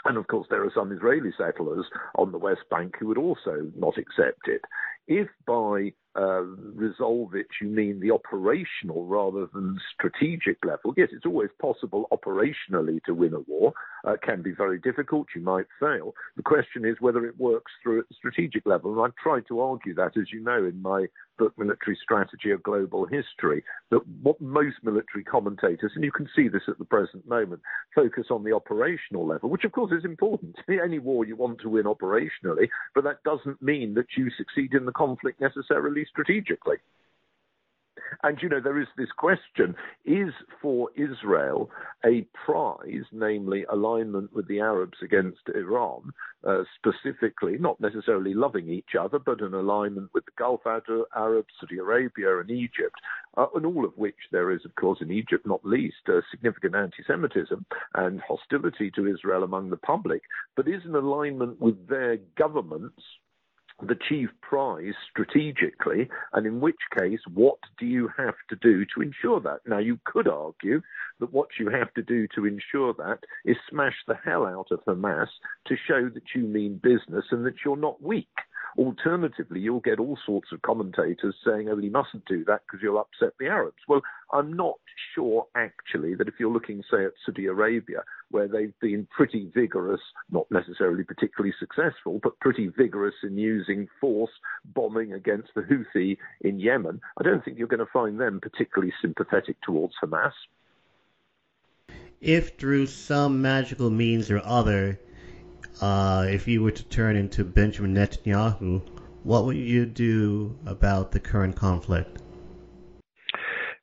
And 0.04 0.16
of 0.16 0.26
course, 0.26 0.49
there 0.50 0.64
are 0.64 0.73
some 0.75 0.90
Israeli 0.90 1.32
settlers 1.38 1.87
on 2.16 2.32
the 2.32 2.38
West 2.38 2.62
Bank 2.71 2.97
who 2.99 3.06
would 3.06 3.18
also 3.18 3.71
not 3.76 3.99
accept 3.99 4.49
it. 4.49 4.62
If 5.12 5.28
by 5.47 5.92
uh, 6.16 6.42
resolve 6.42 7.35
it, 7.35 7.47
you 7.61 7.69
mean 7.69 8.00
the 8.00 8.11
operational 8.11 9.04
rather 9.04 9.47
than 9.52 9.78
strategic 9.95 10.64
level. 10.64 10.95
Yes, 10.97 11.09
it's 11.12 11.26
always 11.26 11.50
possible 11.61 12.07
operationally 12.12 13.02
to 13.04 13.14
win 13.14 13.35
a 13.35 13.40
war. 13.40 13.75
Uh, 14.04 14.16
can 14.23 14.42
be 14.42 14.52
very 14.52 14.78
difficult. 14.78 15.28
You 15.35 15.42
might 15.42 15.66
fail. 15.78 16.14
The 16.37 16.42
question 16.42 16.85
is 16.85 16.97
whether 17.00 17.26
it 17.26 17.38
works 17.38 17.73
through 17.83 18.00
at 18.00 18.09
the 18.09 18.14
strategic 18.14 18.66
level. 18.66 18.92
And 18.92 19.02
I've 19.02 19.16
tried 19.16 19.47
to 19.49 19.61
argue 19.61 19.95
that, 19.95 20.16
as 20.16 20.33
you 20.33 20.42
know, 20.42 20.64
in 20.64 20.83
my 20.83 21.07
book, 21.38 21.57
Military 21.57 21.99
Strategy 22.02 22.50
of 22.50 22.62
Global 22.62 23.07
History, 23.07 23.64
that 23.90 24.00
what 24.23 24.40
most 24.40 24.76
military 24.83 25.25
commentators, 25.25 25.92
and 25.95 26.04
you 26.04 26.12
can 26.12 26.28
see 26.35 26.49
this 26.49 26.62
at 26.69 26.78
the 26.78 26.85
present 26.85 27.26
moment, 27.28 27.62
focus 27.95 28.26
on 28.31 28.45
the 28.45 28.52
operational 28.52 29.26
level, 29.26 29.49
which 29.49 29.64
of 29.64 29.73
course 29.73 29.92
is 29.92 30.04
important. 30.04 30.57
Any 30.69 30.99
war 30.99 31.25
you 31.25 31.37
want 31.37 31.61
to 31.61 31.69
win 31.69 31.85
operationally, 31.85 32.69
but 32.95 33.04
that 33.04 33.23
doesn't 33.25 33.62
mean 33.62 33.95
that 33.95 34.07
you 34.16 34.31
succeed 34.37 34.75
in 34.75 34.85
the 34.85 34.92
conflict 35.02 35.40
necessarily 35.40 36.04
strategically. 36.09 36.76
And 38.23 38.38
you 38.40 38.49
know, 38.49 38.61
there 38.61 38.80
is 38.80 38.88
this 38.97 39.11
question 39.16 39.75
is 40.04 40.32
for 40.61 40.90
Israel 40.97 41.71
a 42.04 42.26
prize, 42.47 43.04
namely 43.11 43.64
alignment 43.71 44.32
with 44.32 44.47
the 44.49 44.61
Arabs 44.61 44.99
against 45.02 45.40
Iran, 45.54 46.12
uh, 46.47 46.62
specifically, 46.78 47.56
not 47.59 47.80
necessarily 47.80 48.35
loving 48.35 48.68
each 48.68 48.94
other, 48.99 49.18
but 49.18 49.40
an 49.40 49.54
alignment 49.54 50.11
with 50.14 50.25
the 50.26 50.38
Gulf 50.38 50.61
Arabs, 50.66 51.54
Saudi 51.59 51.78
Arabia, 51.78 52.38
and 52.38 52.50
Egypt, 52.50 52.97
uh, 53.37 53.47
and 53.54 53.66
all 53.66 53.85
of 53.85 53.97
which 53.97 54.28
there 54.30 54.50
is, 54.50 54.64
of 54.64 54.75
course, 54.75 55.00
in 55.00 55.11
Egypt, 55.11 55.47
not 55.47 55.64
least, 55.64 56.09
uh, 56.09 56.21
significant 56.30 56.75
anti 56.75 57.02
Semitism 57.06 57.64
and 57.94 58.21
hostility 58.21 58.90
to 58.92 59.06
Israel 59.06 59.42
among 59.42 59.71
the 59.71 59.76
public, 59.92 60.23
but 60.54 60.68
is 60.68 60.85
an 60.85 60.94
alignment 60.94 61.61
with 61.61 61.88
their 61.88 62.18
governments 62.37 63.02
the 63.81 63.97
chief 64.09 64.31
prize 64.41 64.95
strategically, 65.11 66.09
and 66.33 66.47
in 66.47 66.61
which 66.61 66.76
case, 66.99 67.21
what 67.33 67.59
do 67.79 67.87
you 67.87 68.09
have 68.17 68.35
to 68.50 68.57
do 68.57 68.85
to 68.95 69.02
ensure 69.02 69.41
that? 69.41 69.61
Now, 69.67 69.79
you 69.79 69.99
could 70.05 70.29
argue 70.29 70.83
that 71.21 71.33
what 71.33 71.49
you 71.59 71.69
have 71.71 71.93
to 71.95 72.02
do 72.02 72.26
to 72.35 72.47
ensure 72.47 72.95
that 72.95 73.21
is 73.45 73.57
smash 73.71 73.97
the 74.07 74.19
hell 74.25 74.47
out 74.47 74.69
of 74.71 74.85
Hamas 74.85 75.29
to 75.67 75.76
show 75.88 76.09
that 76.09 76.35
you 76.35 76.43
mean 76.43 76.81
business 76.83 77.25
and 77.31 77.45
that 77.47 77.64
you're 77.64 77.76
not 77.76 78.02
weak. 78.02 78.29
Alternatively, 78.79 79.61
you'll 79.61 79.81
get 79.81 79.99
all 79.99 80.19
sorts 80.25 80.50
of 80.52 80.62
commentators 80.62 81.35
saying, 81.45 81.69
oh, 81.69 81.76
you 81.79 81.91
mustn't 81.91 82.25
do 82.25 82.45
that 82.45 82.62
because 82.67 82.83
you'll 82.83 82.99
upset 82.99 83.35
the 83.38 83.47
Arabs. 83.47 83.76
Well, 83.87 84.02
I'm 84.33 84.52
not 84.52 84.79
sure 85.14 85.47
actually 85.55 86.14
that 86.14 86.29
if 86.29 86.35
you're 86.38 86.52
looking, 86.52 86.83
say, 86.91 87.05
at 87.05 87.12
Saudi 87.25 87.47
Arabia, 87.47 88.02
where 88.31 88.49
they've 88.49 88.79
been 88.81 89.07
pretty 89.14 89.50
vigorous, 89.55 90.00
not 90.31 90.50
necessarily 90.50 91.05
particularly 91.05 91.55
successful, 91.59 92.19
but 92.23 92.41
pretty 92.41 92.69
vigorous 92.69 93.14
in 93.23 93.37
using 93.37 93.88
force 94.00 94.31
bombing 94.64 95.12
against 95.12 95.49
the 95.55 95.62
Houthi 95.62 96.17
in 96.41 96.59
Yemen, 96.59 97.00
I 97.19 97.25
don't 97.25 97.45
think 97.45 97.59
you're 97.59 97.69
going 97.69 97.81
to 97.81 97.93
find 97.93 98.19
them 98.19 98.41
particularly 98.41 98.93
sympathetic 99.02 99.57
towards 99.62 99.95
Hamas. 100.02 100.33
If 102.21 102.57
through 102.57 102.87
some 102.87 103.43
magical 103.43 103.91
means 103.91 104.31
or 104.31 104.41
other 104.45 104.99
uh, 105.81 106.26
if 106.28 106.47
you 106.47 106.62
were 106.62 106.71
to 106.71 106.85
turn 106.85 107.16
into 107.16 107.45
Benjamin 107.45 107.95
Netanyahu, 107.95 108.83
what 109.23 109.45
would 109.45 109.57
you 109.57 109.87
do 109.87 110.57
about 110.66 111.12
the 111.12 111.21
current 111.21 111.57
conflict? 111.57 112.23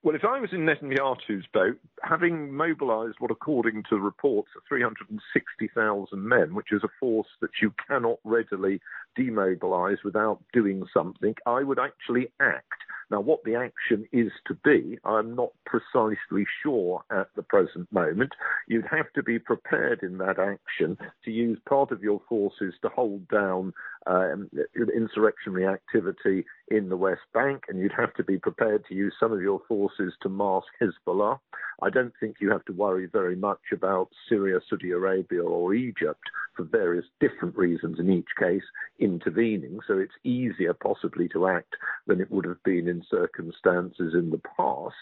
Well, 0.01 0.15
if 0.15 0.23
I 0.23 0.39
was 0.39 0.51
in 0.53 0.61
Netanyahu's 0.65 1.45
boat, 1.53 1.77
having 2.03 2.53
mobilized 2.53 3.15
what, 3.19 3.31
according 3.31 3.83
to 3.89 3.97
reports, 3.97 4.49
are 4.55 4.61
360,000 4.69 6.27
men, 6.27 6.55
which 6.55 6.71
is 6.71 6.83
a 6.83 6.89
force 6.99 7.27
that 7.41 7.49
you 7.61 7.73
cannot 7.85 8.19
readily 8.23 8.79
demobilize 9.17 9.97
without 10.05 10.41
doing 10.53 10.85
something, 10.93 11.35
I 11.45 11.63
would 11.63 11.79
actually 11.79 12.31
act. 12.39 12.81
Now, 13.11 13.21
what 13.21 13.43
the 13.43 13.55
action 13.55 14.07
is 14.11 14.31
to 14.47 14.53
be, 14.63 14.99
I'm 15.03 15.35
not 15.35 15.49
precisely 15.65 16.45
sure 16.61 17.01
at 17.11 17.27
the 17.35 17.41
present 17.41 17.91
moment. 17.91 18.33
You'd 18.67 18.85
have 18.89 19.11
to 19.13 19.23
be 19.23 19.39
prepared 19.39 20.03
in 20.03 20.19
that 20.19 20.37
action 20.37 20.97
to 21.25 21.31
use 21.31 21.57
part 21.67 21.91
of 21.91 22.03
your 22.03 22.21
forces 22.29 22.75
to 22.81 22.89
hold 22.89 23.27
down 23.29 23.73
um, 24.07 24.49
insurrectionary 24.95 25.67
activity 25.67 26.45
in 26.69 26.89
the 26.89 26.97
West 26.97 27.21
Bank, 27.33 27.63
and 27.67 27.79
you'd 27.79 27.91
have 27.97 28.13
to 28.15 28.23
be 28.23 28.37
prepared 28.37 28.83
to 28.87 28.95
use 28.95 29.13
some 29.19 29.31
of 29.31 29.41
your 29.41 29.61
forces 29.67 30.13
to 30.21 30.29
mask 30.29 30.67
Hezbollah. 30.81 31.39
I 31.81 31.89
don't 31.89 32.13
think 32.19 32.37
you 32.39 32.51
have 32.51 32.65
to 32.65 32.73
worry 32.73 33.07
very 33.11 33.35
much 33.35 33.61
about 33.71 34.09
Syria, 34.27 34.59
Saudi 34.69 34.91
Arabia, 34.91 35.43
or 35.43 35.73
Egypt 35.73 36.21
for 36.55 36.63
various 36.63 37.05
different 37.19 37.55
reasons 37.55 37.99
in 37.99 38.11
each 38.11 38.27
case 38.37 38.63
intervening. 38.99 39.79
So 39.87 39.97
it's 39.97 40.11
easier 40.23 40.73
possibly 40.73 41.29
to 41.29 41.47
act 41.47 41.75
than 42.05 42.19
it 42.19 42.29
would 42.31 42.45
have 42.45 42.61
been 42.63 42.87
in 42.87 43.03
circumstances 43.09 44.13
in 44.13 44.29
the 44.29 44.41
past. 44.57 44.95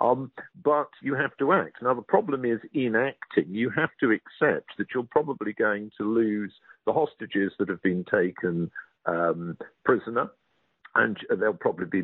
Um, 0.00 0.30
but 0.62 0.88
you 1.02 1.14
have 1.14 1.36
to 1.38 1.52
act. 1.52 1.82
Now, 1.82 1.94
the 1.94 2.02
problem 2.02 2.44
is 2.44 2.60
in 2.72 2.94
acting, 2.94 3.52
you 3.52 3.70
have 3.70 3.90
to 4.00 4.12
accept 4.12 4.70
that 4.78 4.88
you're 4.94 5.02
probably 5.10 5.52
going 5.52 5.90
to 5.98 6.04
lose 6.04 6.52
the 6.86 6.92
hostages 6.92 7.52
that 7.58 7.68
have 7.68 7.82
been 7.82 8.04
taken 8.04 8.70
um, 9.06 9.56
prisoner 9.84 10.30
and 10.94 11.18
they'll 11.38 11.52
probably 11.52 11.86
be, 11.86 11.98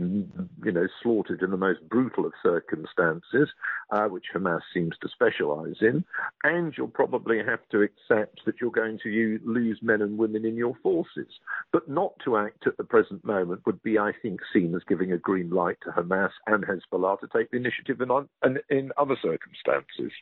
you 0.65 0.73
know, 0.73 0.87
slaughtered 1.03 1.43
in 1.43 1.51
the 1.51 1.57
most 1.57 1.81
brutal 1.89 2.25
of 2.25 2.33
circumstances, 2.43 3.49
uh, 3.91 4.05
which 4.05 4.27
Hamas 4.35 4.61
seems 4.73 4.95
to 5.03 5.09
specialize 5.09 5.77
in. 5.81 6.05
And 6.45 6.73
you'll 6.77 6.89
probably 6.89 7.39
have 7.39 7.61
to 7.73 7.83
accept 7.83 8.45
that 8.47 8.61
you're 8.61 8.71
going 8.71 8.99
to 9.03 9.09
use, 9.09 9.41
lose 9.45 9.79
men 9.83 10.03
and 10.03 10.19
women 10.19 10.45
in 10.45 10.57
your 10.57 10.75
forces. 10.83 11.29
But 11.73 11.89
not 11.89 12.13
to 12.25 12.37
act 12.37 12.67
at 12.67 12.77
the 12.77 12.85
present 12.85 13.25
moment 13.25 13.63
would 13.67 13.83
be, 13.83 13.99
I 13.99 14.13
think, 14.23 14.41
seen 14.53 14.75
as 14.75 14.83
giving 14.89 15.13
a 15.13 15.19
green 15.19 15.51
light 15.51 15.79
to 15.83 15.91
Hamas 15.91 16.31
and 16.47 16.65
Hezbollah 16.65 17.21
to 17.21 17.29
take 17.35 17.51
the 17.51 17.57
initiative 17.57 18.01
in, 18.01 18.11
in, 18.45 18.59
in 18.71 18.93
other 18.97 19.17
circumstances. 19.21 20.13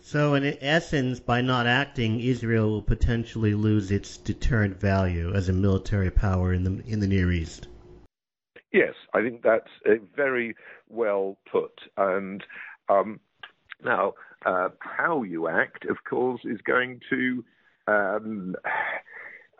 So, 0.00 0.34
in 0.34 0.56
essence, 0.60 1.20
by 1.20 1.40
not 1.42 1.66
acting, 1.66 2.20
Israel 2.20 2.70
will 2.70 2.82
potentially 2.82 3.54
lose 3.54 3.90
its 3.90 4.16
deterrent 4.16 4.80
value 4.80 5.34
as 5.34 5.48
a 5.48 5.52
military 5.52 6.10
power 6.10 6.52
in 6.52 6.64
the 6.64 6.82
in 6.86 7.00
the 7.00 7.06
Near 7.06 7.30
East. 7.30 7.68
Yes, 8.72 8.94
I 9.14 9.22
think 9.22 9.42
that's 9.42 9.70
very 10.14 10.54
well 10.88 11.38
put. 11.50 11.78
And 11.96 12.44
um, 12.88 13.20
now, 13.82 14.14
uh, 14.44 14.68
how 14.80 15.22
you 15.22 15.48
act, 15.48 15.84
of 15.86 15.98
course, 16.08 16.40
is 16.44 16.60
going 16.62 17.00
to. 17.10 17.44
Um, 17.86 18.56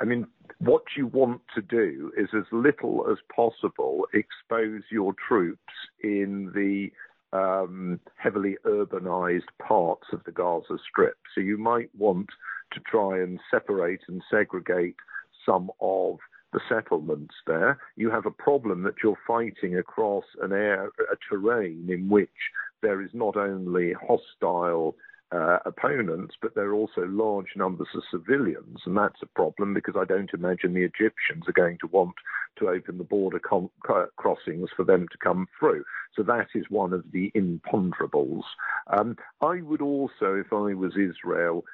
I 0.00 0.04
mean, 0.04 0.26
what 0.58 0.84
you 0.96 1.06
want 1.06 1.42
to 1.54 1.62
do 1.62 2.12
is 2.16 2.28
as 2.32 2.44
little 2.52 3.06
as 3.10 3.18
possible 3.34 4.06
expose 4.12 4.82
your 4.90 5.12
troops 5.26 5.74
in 6.02 6.52
the 6.54 6.92
um, 7.32 8.00
heavily 8.16 8.56
urbanized 8.64 9.48
parts 9.60 10.06
of 10.12 10.22
the 10.24 10.32
Gaza 10.32 10.78
Strip. 10.90 11.16
So 11.34 11.40
you 11.40 11.58
might 11.58 11.90
want 11.96 12.28
to 12.72 12.80
try 12.80 13.18
and 13.18 13.38
separate 13.50 14.00
and 14.08 14.22
segregate 14.30 14.96
some 15.44 15.70
of 15.80 16.18
the 16.52 16.60
settlements 16.68 17.34
there. 17.46 17.78
You 17.96 18.10
have 18.10 18.26
a 18.26 18.30
problem 18.30 18.82
that 18.82 18.94
you're 19.02 19.18
fighting 19.26 19.76
across 19.76 20.24
an 20.42 20.52
air, 20.52 20.86
a 20.86 21.16
terrain 21.28 21.86
in 21.88 22.08
which 22.08 22.28
there 22.82 23.02
is 23.02 23.10
not 23.12 23.36
only 23.36 23.92
hostile 23.92 24.94
uh, 25.30 25.58
opponents, 25.66 26.34
but 26.40 26.54
there 26.54 26.68
are 26.68 26.74
also 26.74 27.02
large 27.06 27.48
numbers 27.56 27.88
of 27.94 28.02
civilians, 28.10 28.80
and 28.86 28.96
that's 28.96 29.22
a 29.22 29.26
problem 29.26 29.74
because 29.74 29.94
I 29.98 30.04
don't 30.04 30.32
imagine 30.32 30.72
the 30.72 30.84
Egyptians 30.84 31.44
are 31.46 31.52
going 31.52 31.78
to 31.80 31.86
want 31.88 32.14
to 32.58 32.68
open 32.68 32.98
the 32.98 33.04
border 33.04 33.38
com- 33.38 33.70
crossings 34.16 34.70
for 34.76 34.84
them 34.84 35.06
to 35.12 35.18
come 35.18 35.46
through. 35.58 35.84
So 36.16 36.22
that 36.24 36.48
is 36.54 36.64
one 36.70 36.92
of 36.92 37.04
the 37.12 37.30
imponderables. 37.34 38.42
Um, 38.88 39.16
I 39.40 39.60
would 39.60 39.82
also, 39.82 40.34
if 40.34 40.52
I 40.52 40.74
was 40.74 40.96
Israel, 40.96 41.64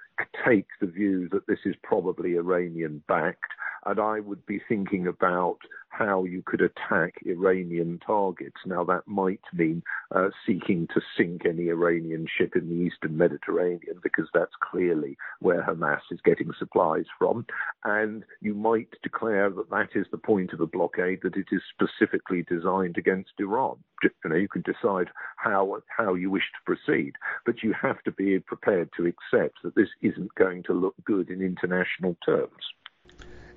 take 0.47 0.67
the 0.81 0.87
view 0.87 1.29
that 1.31 1.47
this 1.47 1.61
is 1.65 1.75
probably 1.83 2.37
Iranian 2.37 3.03
backed, 3.09 3.53
and 3.87 4.01
I 4.01 4.21
would 4.21 4.45
be 4.47 4.61
thinking 4.69 5.07
about 5.07 5.59
how 5.89 6.25
you 6.25 6.43
could 6.45 6.61
attack 6.61 7.15
Iranian 7.25 8.01
targets. 8.05 8.57
Now, 8.67 8.83
that 8.85 9.07
might 9.07 9.41
mean 9.53 9.83
uh, 10.13 10.31
seeking 10.45 10.89
to 10.89 11.01
sink 11.17 11.47
any 11.47 11.69
Iranian 11.69 12.27
ship 12.37 12.57
in 12.57 12.69
the 12.69 12.75
eastern 12.75 13.17
Mediterranean, 13.17 14.01
because 14.03 14.29
that's 14.35 14.55
clearly 14.61 15.17
where 15.39 15.63
Hamas 15.63 16.01
is 16.11 16.19
getting 16.25 16.51
supplies 16.59 17.05
from. 17.17 17.47
And 17.85 18.25
you 18.41 18.55
might 18.55 18.89
declare 19.05 19.51
that 19.51 19.71
that 19.71 19.91
is 19.95 20.07
the 20.11 20.19
point 20.19 20.53
of 20.53 20.61
a 20.61 20.67
blockade, 20.67 21.21
that 21.23 21.37
it 21.37 21.47
is 21.53 21.63
specifically 21.73 22.45
designed 22.49 22.99
against 22.99 23.31
Iran. 23.39 23.77
You 24.03 24.11
know, 24.31 24.37
you 24.37 24.49
can 24.49 24.63
decide 24.63 25.09
how 25.37 25.81
how 25.97 26.15
you 26.15 26.31
wish 26.31 26.43
to 26.43 26.75
proceed, 26.75 27.13
but 27.47 27.63
you 27.63 27.73
have 27.81 28.03
to 28.03 28.11
be 28.11 28.39
prepared 28.41 28.91
to 28.97 29.07
accept 29.07 29.63
that 29.63 29.77
this 29.77 29.89
isn't 30.05 30.35
going 30.35 30.63
to 30.65 30.73
look 30.73 30.95
good 31.05 31.31
in 31.31 31.41
international 31.43 32.17
terms. 32.25 32.63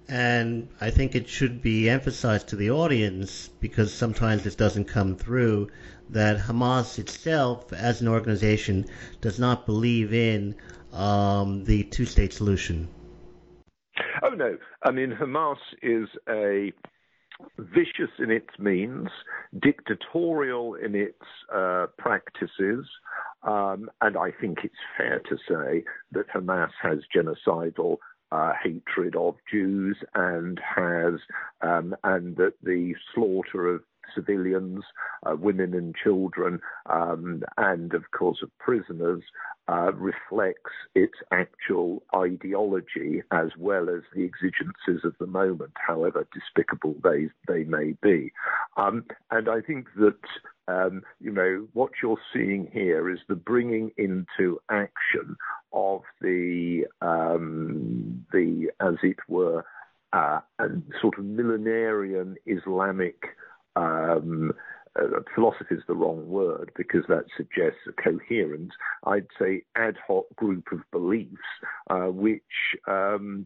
And 0.09 0.69
I 0.79 0.89
think 0.89 1.15
it 1.15 1.27
should 1.27 1.61
be 1.61 1.89
emphasized 1.89 2.47
to 2.49 2.55
the 2.55 2.71
audience 2.71 3.49
because 3.59 3.93
sometimes 3.93 4.43
this 4.43 4.55
doesn't 4.55 4.85
come 4.85 5.15
through 5.15 5.69
that 6.11 6.37
Hamas 6.39 6.97
itself, 6.97 7.73
as 7.73 8.01
an 8.01 8.07
organization, 8.07 8.85
does 9.19 9.37
not 9.37 9.65
believe 9.65 10.13
in 10.13 10.55
um, 10.93 11.65
the 11.65 11.83
two-state 11.83 12.31
solution. 12.31 12.87
Oh 14.23 14.29
no! 14.29 14.57
I 14.83 14.91
mean, 14.91 15.11
Hamas 15.11 15.57
is 15.81 16.07
a 16.29 16.71
vicious 17.59 18.11
in 18.19 18.31
its 18.31 18.49
means, 18.57 19.09
dictatorial 19.61 20.75
in 20.75 20.95
its 20.95 21.21
uh, 21.53 21.87
practices, 21.97 22.85
um, 23.47 23.89
and 24.01 24.17
I 24.17 24.31
think 24.39 24.59
it's 24.63 24.75
fair 24.97 25.21
to 25.29 25.37
say 25.37 25.83
that 26.11 26.27
Hamas 26.29 26.71
has 26.81 26.99
genocidal 27.15 27.97
uh, 28.31 28.51
hatred 28.61 29.15
of 29.15 29.35
Jews 29.49 29.97
and 30.13 30.59
has 30.75 31.13
um, 31.61 31.95
and 32.03 32.35
that 32.35 32.53
the 32.61 32.93
slaughter 33.15 33.73
of 33.73 33.81
civilians, 34.13 34.83
uh, 35.25 35.35
women 35.35 35.73
and 35.73 35.95
children, 35.95 36.59
um, 36.89 37.43
and 37.57 37.93
of 37.93 38.11
course 38.11 38.39
of 38.41 38.49
prisoners, 38.59 39.23
uh, 39.69 39.91
reflects 39.93 40.71
its 40.95 41.15
actual 41.31 42.03
ideology 42.15 43.21
as 43.31 43.49
well 43.57 43.89
as 43.89 44.01
the 44.13 44.23
exigencies 44.23 45.03
of 45.03 45.13
the 45.19 45.27
moment, 45.27 45.71
however 45.75 46.27
despicable 46.33 46.95
they 47.03 47.29
they 47.47 47.63
may 47.63 47.93
be. 48.01 48.31
Um, 48.75 49.05
and 49.31 49.49
I 49.49 49.61
think 49.61 49.87
that 49.97 50.19
um, 50.67 51.01
you 51.19 51.31
know 51.31 51.67
what 51.73 51.91
you're 52.01 52.19
seeing 52.33 52.69
here 52.71 53.09
is 53.09 53.19
the 53.27 53.35
bringing 53.35 53.91
into 53.97 54.59
action 54.69 55.35
of 55.73 56.01
the 56.21 56.85
um, 57.01 58.25
the 58.31 58.69
as 58.79 58.95
it 59.03 59.17
were 59.27 59.63
uh, 60.13 60.39
sort 61.01 61.17
of 61.17 61.25
millenarian 61.25 62.35
Islamic 62.45 63.23
um, 63.75 64.53
uh, 64.99 65.19
philosophy 65.33 65.75
is 65.75 65.83
the 65.87 65.95
wrong 65.95 66.27
word 66.27 66.71
because 66.75 67.03
that 67.07 67.25
suggests 67.35 67.79
a 67.87 67.93
coherent, 68.01 68.71
I'd 69.05 69.27
say, 69.39 69.63
ad 69.75 69.95
hoc 70.07 70.25
group 70.35 70.71
of 70.71 70.79
beliefs 70.91 71.35
uh, 71.89 72.07
which 72.07 72.41
um, 72.87 73.45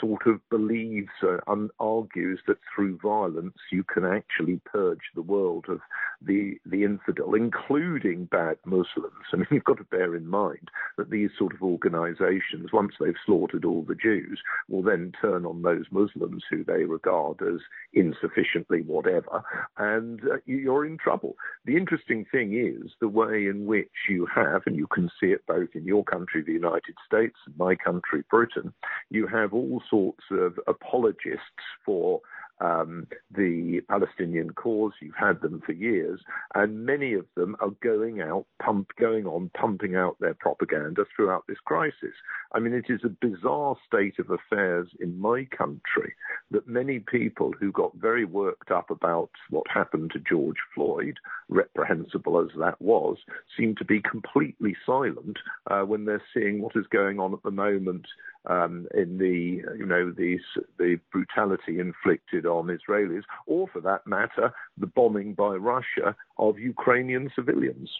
sort 0.00 0.26
of 0.26 0.40
believes 0.50 1.10
uh, 1.22 1.38
and 1.48 1.70
argues 1.80 2.40
that 2.46 2.58
through 2.74 2.98
violence 3.02 3.56
you 3.72 3.82
can 3.82 4.04
actually 4.04 4.60
purge 4.64 5.00
the 5.14 5.22
world 5.22 5.66
of 5.68 5.80
the 6.22 6.56
the 6.66 6.84
infidel, 6.84 7.34
including 7.34 8.26
bad 8.26 8.58
Muslims. 8.64 9.26
I 9.32 9.36
mean, 9.36 9.46
you've 9.50 9.64
got 9.64 9.78
to 9.78 9.84
bear 9.84 10.14
in 10.14 10.26
mind 10.28 10.70
that 10.98 11.10
these 11.10 11.30
sort 11.38 11.54
of 11.54 11.62
organisations, 11.62 12.72
once 12.72 12.92
they've 13.00 13.14
slaughtered 13.24 13.64
all 13.64 13.82
the 13.82 13.94
Jews, 13.94 14.40
will 14.68 14.82
then 14.82 15.12
turn 15.20 15.46
on 15.46 15.62
those 15.62 15.86
Muslims 15.90 16.44
who 16.50 16.62
they 16.64 16.84
regard 16.84 17.40
as 17.42 17.60
insufficiently 17.92 18.82
whatever, 18.82 19.42
and 19.78 20.20
uh, 20.22 20.36
you're 20.46 20.86
in 20.90 20.98
trouble. 20.98 21.36
The 21.64 21.76
interesting 21.76 22.26
thing 22.30 22.54
is 22.54 22.92
the 23.00 23.08
way 23.08 23.46
in 23.46 23.66
which 23.66 23.88
you 24.08 24.26
have, 24.34 24.62
and 24.66 24.76
you 24.76 24.86
can 24.86 25.10
see 25.20 25.28
it 25.28 25.46
both 25.46 25.68
in 25.74 25.84
your 25.84 26.04
country, 26.04 26.42
the 26.42 26.52
United 26.52 26.94
States, 27.06 27.36
and 27.46 27.56
my 27.56 27.74
country, 27.74 28.24
Britain, 28.30 28.72
you 29.10 29.26
have 29.26 29.52
all 29.54 29.82
sorts 29.88 30.24
of 30.30 30.58
apologists 30.66 31.64
for 31.84 32.20
um, 32.60 33.06
the 33.34 33.80
Palestinian 33.88 34.50
cause. 34.52 34.92
You've 35.00 35.14
had 35.14 35.40
them 35.40 35.62
for 35.64 35.72
years, 35.72 36.20
and 36.54 36.84
many 36.84 37.14
of 37.14 37.26
them 37.36 37.56
are 37.60 37.70
going 37.82 38.20
out, 38.20 38.46
pump, 38.62 38.88
going 38.98 39.26
on, 39.26 39.50
pumping 39.54 39.96
out 39.96 40.16
their 40.20 40.34
propaganda 40.34 41.04
throughout 41.14 41.44
this 41.48 41.58
crisis. 41.64 42.14
I 42.52 42.58
mean, 42.58 42.74
it 42.74 42.86
is 42.88 43.00
a 43.04 43.08
bizarre 43.08 43.76
state 43.86 44.18
of 44.18 44.30
affairs 44.30 44.88
in 45.00 45.18
my 45.18 45.46
country 45.56 46.14
that 46.50 46.68
many 46.68 46.98
people 46.98 47.52
who 47.58 47.72
got 47.72 47.94
very 47.96 48.24
worked 48.24 48.70
up 48.70 48.90
about 48.90 49.30
what 49.50 49.66
happened 49.72 50.10
to 50.12 50.20
George 50.20 50.58
Floyd, 50.74 51.18
reprehensible 51.48 52.40
as 52.40 52.48
that 52.58 52.80
was, 52.80 53.18
seem 53.56 53.74
to 53.76 53.84
be 53.84 54.00
completely 54.00 54.76
silent 54.84 55.38
uh, 55.70 55.82
when 55.82 56.04
they're 56.04 56.22
seeing 56.34 56.60
what 56.60 56.76
is 56.76 56.86
going 56.90 57.18
on 57.18 57.32
at 57.32 57.42
the 57.42 57.50
moment 57.50 58.06
um, 58.46 58.86
in 58.94 59.18
the 59.18 59.62
you 59.76 59.86
know 59.86 60.10
the 60.10 60.38
the 60.78 60.98
brutality 61.12 61.78
inflicted 61.78 62.46
on 62.46 62.66
Israelis, 62.66 63.24
or 63.46 63.68
for 63.68 63.80
that 63.80 64.06
matter, 64.06 64.52
the 64.78 64.86
bombing 64.86 65.34
by 65.34 65.54
Russia 65.54 66.16
of 66.38 66.58
Ukrainian 66.58 67.30
civilians. 67.34 67.90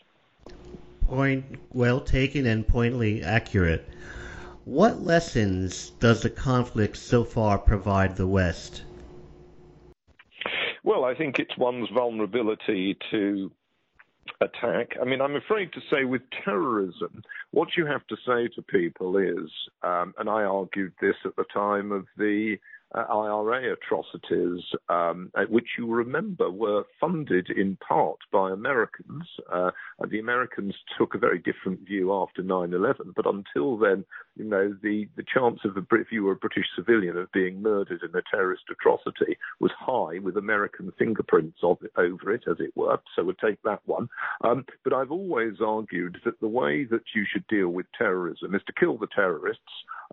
Point 1.06 1.44
well 1.72 2.00
taken 2.00 2.46
and 2.46 2.66
pointedly 2.66 3.22
accurate. 3.22 3.88
What 4.64 5.02
lessons 5.02 5.90
does 5.90 6.22
the 6.22 6.30
conflict 6.30 6.96
so 6.96 7.24
far 7.24 7.58
provide 7.58 8.16
the 8.16 8.26
West? 8.26 8.84
Well, 10.84 11.04
I 11.04 11.14
think 11.14 11.38
it's 11.38 11.56
one's 11.58 11.88
vulnerability 11.90 12.96
to 13.10 13.50
attack. 14.40 14.96
I 15.00 15.04
mean, 15.04 15.20
I'm 15.20 15.36
afraid 15.36 15.72
to 15.72 15.80
say 15.90 16.04
with 16.04 16.22
terrorism, 16.44 17.22
what 17.50 17.68
you 17.76 17.86
have 17.86 18.06
to 18.08 18.16
say 18.26 18.48
to 18.54 18.62
people 18.62 19.16
is, 19.16 19.50
um, 19.82 20.14
and 20.18 20.28
I 20.28 20.42
argued 20.42 20.92
this 21.00 21.16
at 21.24 21.36
the 21.36 21.44
time 21.52 21.92
of 21.92 22.06
the 22.16 22.56
uh, 22.94 23.00
IRA 23.00 23.72
atrocities, 23.72 24.64
um, 24.88 25.30
which 25.48 25.68
you 25.78 25.86
remember 25.86 26.50
were 26.50 26.84
funded 27.00 27.48
in 27.50 27.76
part 27.76 28.18
by 28.32 28.50
Americans. 28.50 29.24
Uh, 29.52 29.70
the 30.08 30.18
Americans 30.18 30.74
took 30.98 31.14
a 31.14 31.18
very 31.18 31.38
different 31.38 31.80
view 31.86 32.12
after 32.12 32.42
9/11, 32.42 33.14
but 33.14 33.26
until 33.26 33.76
then, 33.76 34.04
you 34.36 34.44
know, 34.44 34.74
the 34.82 35.08
the 35.16 35.24
chance 35.32 35.60
of 35.64 35.76
a, 35.76 35.86
if 35.96 36.10
you 36.10 36.24
were 36.24 36.32
a 36.32 36.36
British 36.36 36.66
civilian 36.74 37.16
of 37.16 37.30
being 37.32 37.62
murdered 37.62 38.02
in 38.02 38.14
a 38.16 38.22
terrorist 38.30 38.64
atrocity 38.70 39.36
was 39.60 39.72
high, 39.78 40.18
with 40.18 40.36
American 40.36 40.92
fingerprints 40.98 41.58
of 41.62 41.78
over 41.96 42.32
it, 42.32 42.42
as 42.50 42.56
it 42.58 42.76
were. 42.76 42.98
So 43.14 43.24
we'll 43.24 43.34
take 43.34 43.62
that 43.62 43.80
one. 43.86 44.08
Um, 44.42 44.64
but 44.84 44.92
I've 44.92 45.10
always 45.12 45.60
argued 45.64 46.18
that 46.24 46.40
the 46.40 46.48
way 46.48 46.84
that 46.84 47.02
you 47.14 47.24
should 47.30 47.46
deal 47.46 47.68
with 47.68 47.86
terrorism 47.96 48.54
is 48.54 48.62
to 48.66 48.72
kill 48.72 48.98
the 48.98 49.08
terrorists 49.14 49.62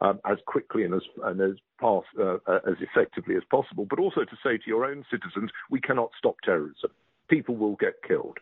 um, 0.02 0.20
as 0.30 0.38
quickly 0.46 0.84
and 0.84 0.94
as 0.94 1.02
and 1.24 1.42
as 1.42 1.58
fast, 1.80 2.08
uh, 2.20 2.38
uh, 2.48 2.60
as 2.68 2.76
effectively 2.82 3.36
as 3.36 3.44
possible, 3.50 3.86
but 3.90 4.00
also 4.00 4.24
to 4.24 4.38
say 4.44 4.58
to 4.58 4.68
your 4.68 4.86
own 4.86 5.06
citizens, 5.10 5.52
we 5.72 5.80
cannot 5.80 6.12
stop 6.18 6.36
terrorism. 6.44 6.92
People 7.30 7.56
will 7.56 7.76
get 7.76 8.04
killed. 8.08 8.38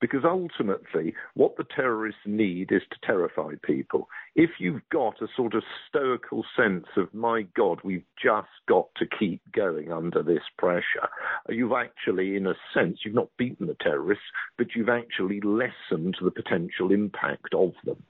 Because 0.00 0.24
ultimately, 0.24 1.14
what 1.34 1.56
the 1.56 1.64
terrorists 1.74 2.20
need 2.26 2.72
is 2.72 2.82
to 2.90 3.06
terrify 3.06 3.52
people. 3.62 4.08
If 4.34 4.50
you've 4.58 4.82
got 4.90 5.22
a 5.22 5.28
sort 5.36 5.54
of 5.54 5.62
stoical 5.88 6.44
sense 6.56 6.86
of, 6.96 7.12
my 7.14 7.42
God, 7.56 7.80
we've 7.82 8.04
just 8.22 8.48
got 8.68 8.88
to 8.96 9.06
keep 9.06 9.40
going 9.52 9.92
under 9.92 10.22
this 10.22 10.42
pressure, 10.58 11.08
you've 11.48 11.72
actually, 11.72 12.36
in 12.36 12.46
a 12.46 12.54
sense, 12.74 12.98
you've 13.04 13.14
not 13.14 13.36
beaten 13.38 13.66
the 13.66 13.76
terrorists, 13.80 14.24
but 14.58 14.68
you've 14.74 14.88
actually 14.88 15.40
lessened 15.40 16.16
the 16.22 16.30
potential 16.30 16.92
impact 16.92 17.54
of 17.54 17.72
them. 17.84 18.02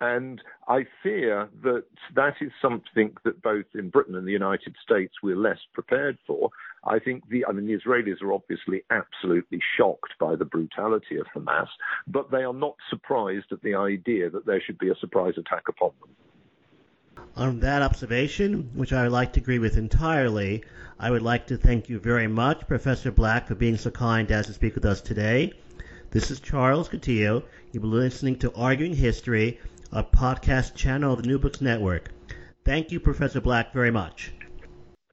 And 0.00 0.42
I 0.68 0.86
fear 1.02 1.48
that 1.62 1.84
that 2.14 2.34
is 2.40 2.52
something 2.60 3.12
that 3.24 3.42
both 3.42 3.66
in 3.74 3.90
Britain 3.90 4.14
and 4.14 4.26
the 4.26 4.32
United 4.32 4.76
States 4.82 5.14
we're 5.22 5.36
less 5.36 5.58
prepared 5.72 6.18
for. 6.26 6.50
I 6.84 6.98
think 6.98 7.28
the, 7.28 7.44
I 7.44 7.52
mean, 7.52 7.66
the 7.66 7.76
Israelis 7.76 8.22
are 8.22 8.32
obviously 8.32 8.84
absolutely 8.90 9.60
shocked 9.76 10.14
by 10.18 10.34
the 10.34 10.46
brutality 10.46 11.18
of 11.18 11.26
Hamas, 11.34 11.68
but 12.06 12.30
they 12.30 12.42
are 12.42 12.54
not 12.54 12.76
surprised 12.88 13.52
at 13.52 13.60
the 13.62 13.74
idea 13.74 14.30
that 14.30 14.46
there 14.46 14.62
should 14.64 14.78
be 14.78 14.88
a 14.88 14.94
surprise 14.96 15.34
attack 15.36 15.68
upon 15.68 15.90
them. 16.00 16.10
On 17.36 17.60
that 17.60 17.82
observation, 17.82 18.70
which 18.74 18.94
I 18.94 19.02
would 19.02 19.12
like 19.12 19.34
to 19.34 19.40
agree 19.40 19.58
with 19.58 19.76
entirely, 19.76 20.64
I 20.98 21.10
would 21.10 21.22
like 21.22 21.46
to 21.48 21.58
thank 21.58 21.88
you 21.88 21.98
very 21.98 22.26
much, 22.26 22.66
Professor 22.66 23.10
Black, 23.10 23.46
for 23.46 23.54
being 23.54 23.76
so 23.76 23.90
kind 23.90 24.30
as 24.32 24.46
to 24.46 24.54
speak 24.54 24.74
with 24.74 24.86
us 24.86 25.02
today. 25.02 25.52
This 26.10 26.30
is 26.30 26.40
Charles 26.40 26.88
Coutinho. 26.88 27.44
You've 27.72 27.82
been 27.82 27.92
listening 27.92 28.36
to 28.38 28.54
Arguing 28.54 28.94
History, 28.94 29.60
a 29.92 30.02
podcast 30.02 30.74
channel 30.74 31.12
of 31.12 31.22
the 31.22 31.28
New 31.28 31.38
Books 31.38 31.60
Network. 31.60 32.10
Thank 32.64 32.90
you, 32.90 33.00
Professor 33.00 33.40
Black, 33.40 33.72
very 33.72 33.90
much. 33.90 34.32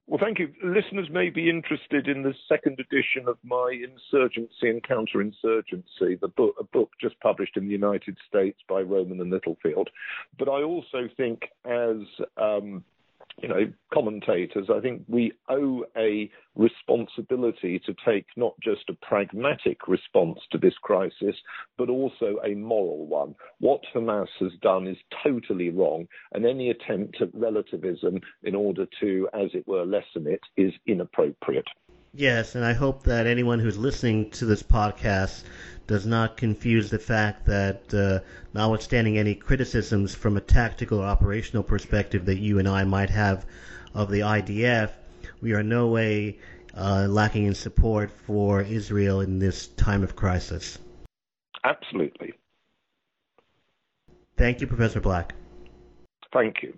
Well, 0.08 0.20
thank 0.24 0.39
you. 0.39 0.54
Listeners 0.63 1.10
may 1.12 1.30
be 1.30 1.50
interested 1.50 2.08
in 2.08 2.24
the 2.24 2.34
second 2.48 2.80
edition 2.80 3.28
of 3.28 3.38
my 3.43 3.78
Insurgency 3.84 4.70
and 4.70 4.82
Counterinsurgency, 4.82 6.17
the 6.22 6.30
book, 6.30 6.56
a 6.58 6.63
book 6.63 6.91
just 7.02 7.20
published 7.20 7.58
in 7.58 7.65
the 7.65 7.74
United 7.74 8.17
States 8.26 8.58
by 8.70 8.82
Rowman 8.82 9.20
and 9.20 9.30
Littlefield. 9.30 9.89
But 10.39 10.48
I 10.48 10.63
also 10.63 11.10
think, 11.17 11.50
as 11.65 11.98
um, 12.38 12.86
you 13.41 13.47
know, 13.47 13.71
commentators, 13.93 14.67
I 14.73 14.80
think 14.80 15.04
we 15.08 15.32
owe 15.47 15.86
a 15.95 16.30
responsibility 16.56 17.80
to 17.86 17.93
take 18.06 18.26
not 18.36 18.54
just 18.63 18.89
a 18.89 19.06
pragmatic 19.06 19.88
response 19.88 20.39
to 20.52 20.58
this 20.58 20.73
crisis, 20.82 21.36
but 21.78 21.89
also 21.89 22.38
a 22.43 22.56
moral 22.56 23.06
one. 23.06 23.36
What 23.60 23.82
Hamas 23.93 24.28
has 24.39 24.54
done 24.62 24.88
is 24.88 24.97
totally 25.23 25.69
wrong, 25.69 26.08
and 26.34 26.45
any 26.45 26.71
attempt 26.71 27.21
at 27.21 27.34
relativism 27.34 28.19
in 28.43 28.56
order 28.56 28.88
to, 29.02 29.30
as 29.34 29.50
it 29.54 29.67
were, 29.67 29.86
lessen 29.86 30.26
it 30.26 30.41
is 30.58 30.73
inappropriate. 30.88 31.67
Yes, 32.13 32.56
and 32.56 32.65
I 32.65 32.74
hope 32.74 33.04
that 33.04 33.28
anyone 33.28 33.60
who's 33.60 33.78
listening 33.78 34.30
to 34.32 34.46
this 34.46 34.63
podcast 34.63 35.43
does 35.88 36.06
not 36.06 36.38
confuse 36.38 36.89
the 36.89 37.00
fact 37.00 37.46
that, 37.46 37.93
uh, 37.93 38.20
notwithstanding 38.54 39.17
any 39.17 39.36
criticisms 39.36 40.13
from 40.13 40.36
a 40.36 40.41
tactical 40.41 41.00
or 41.00 41.06
operational 41.06 41.63
perspective 41.63 42.26
that 42.26 42.39
you 42.39 42.60
and 42.60 42.67
I 42.67 42.84
might 42.84 43.10
have 43.10 43.46
of 43.93 44.10
the 44.12 44.20
IDF, 44.22 44.91
we 45.41 45.54
are 45.54 45.63
no 45.63 45.88
way 45.88 46.39
uh, 46.76 47.08
lacking 47.10 47.46
in 47.46 47.56
support 47.56 48.12
for 48.12 48.62
Israel 48.62 49.22
in 49.22 49.39
this 49.39 49.67
time 49.67 50.04
of 50.04 50.15
crisis. 50.15 50.78
Absolutely. 51.63 52.34
Thank 54.36 54.62
you, 54.62 54.67
Professor 54.67 55.00
Black. 55.00 55.34
Thank 56.32 56.62
you. 56.62 56.78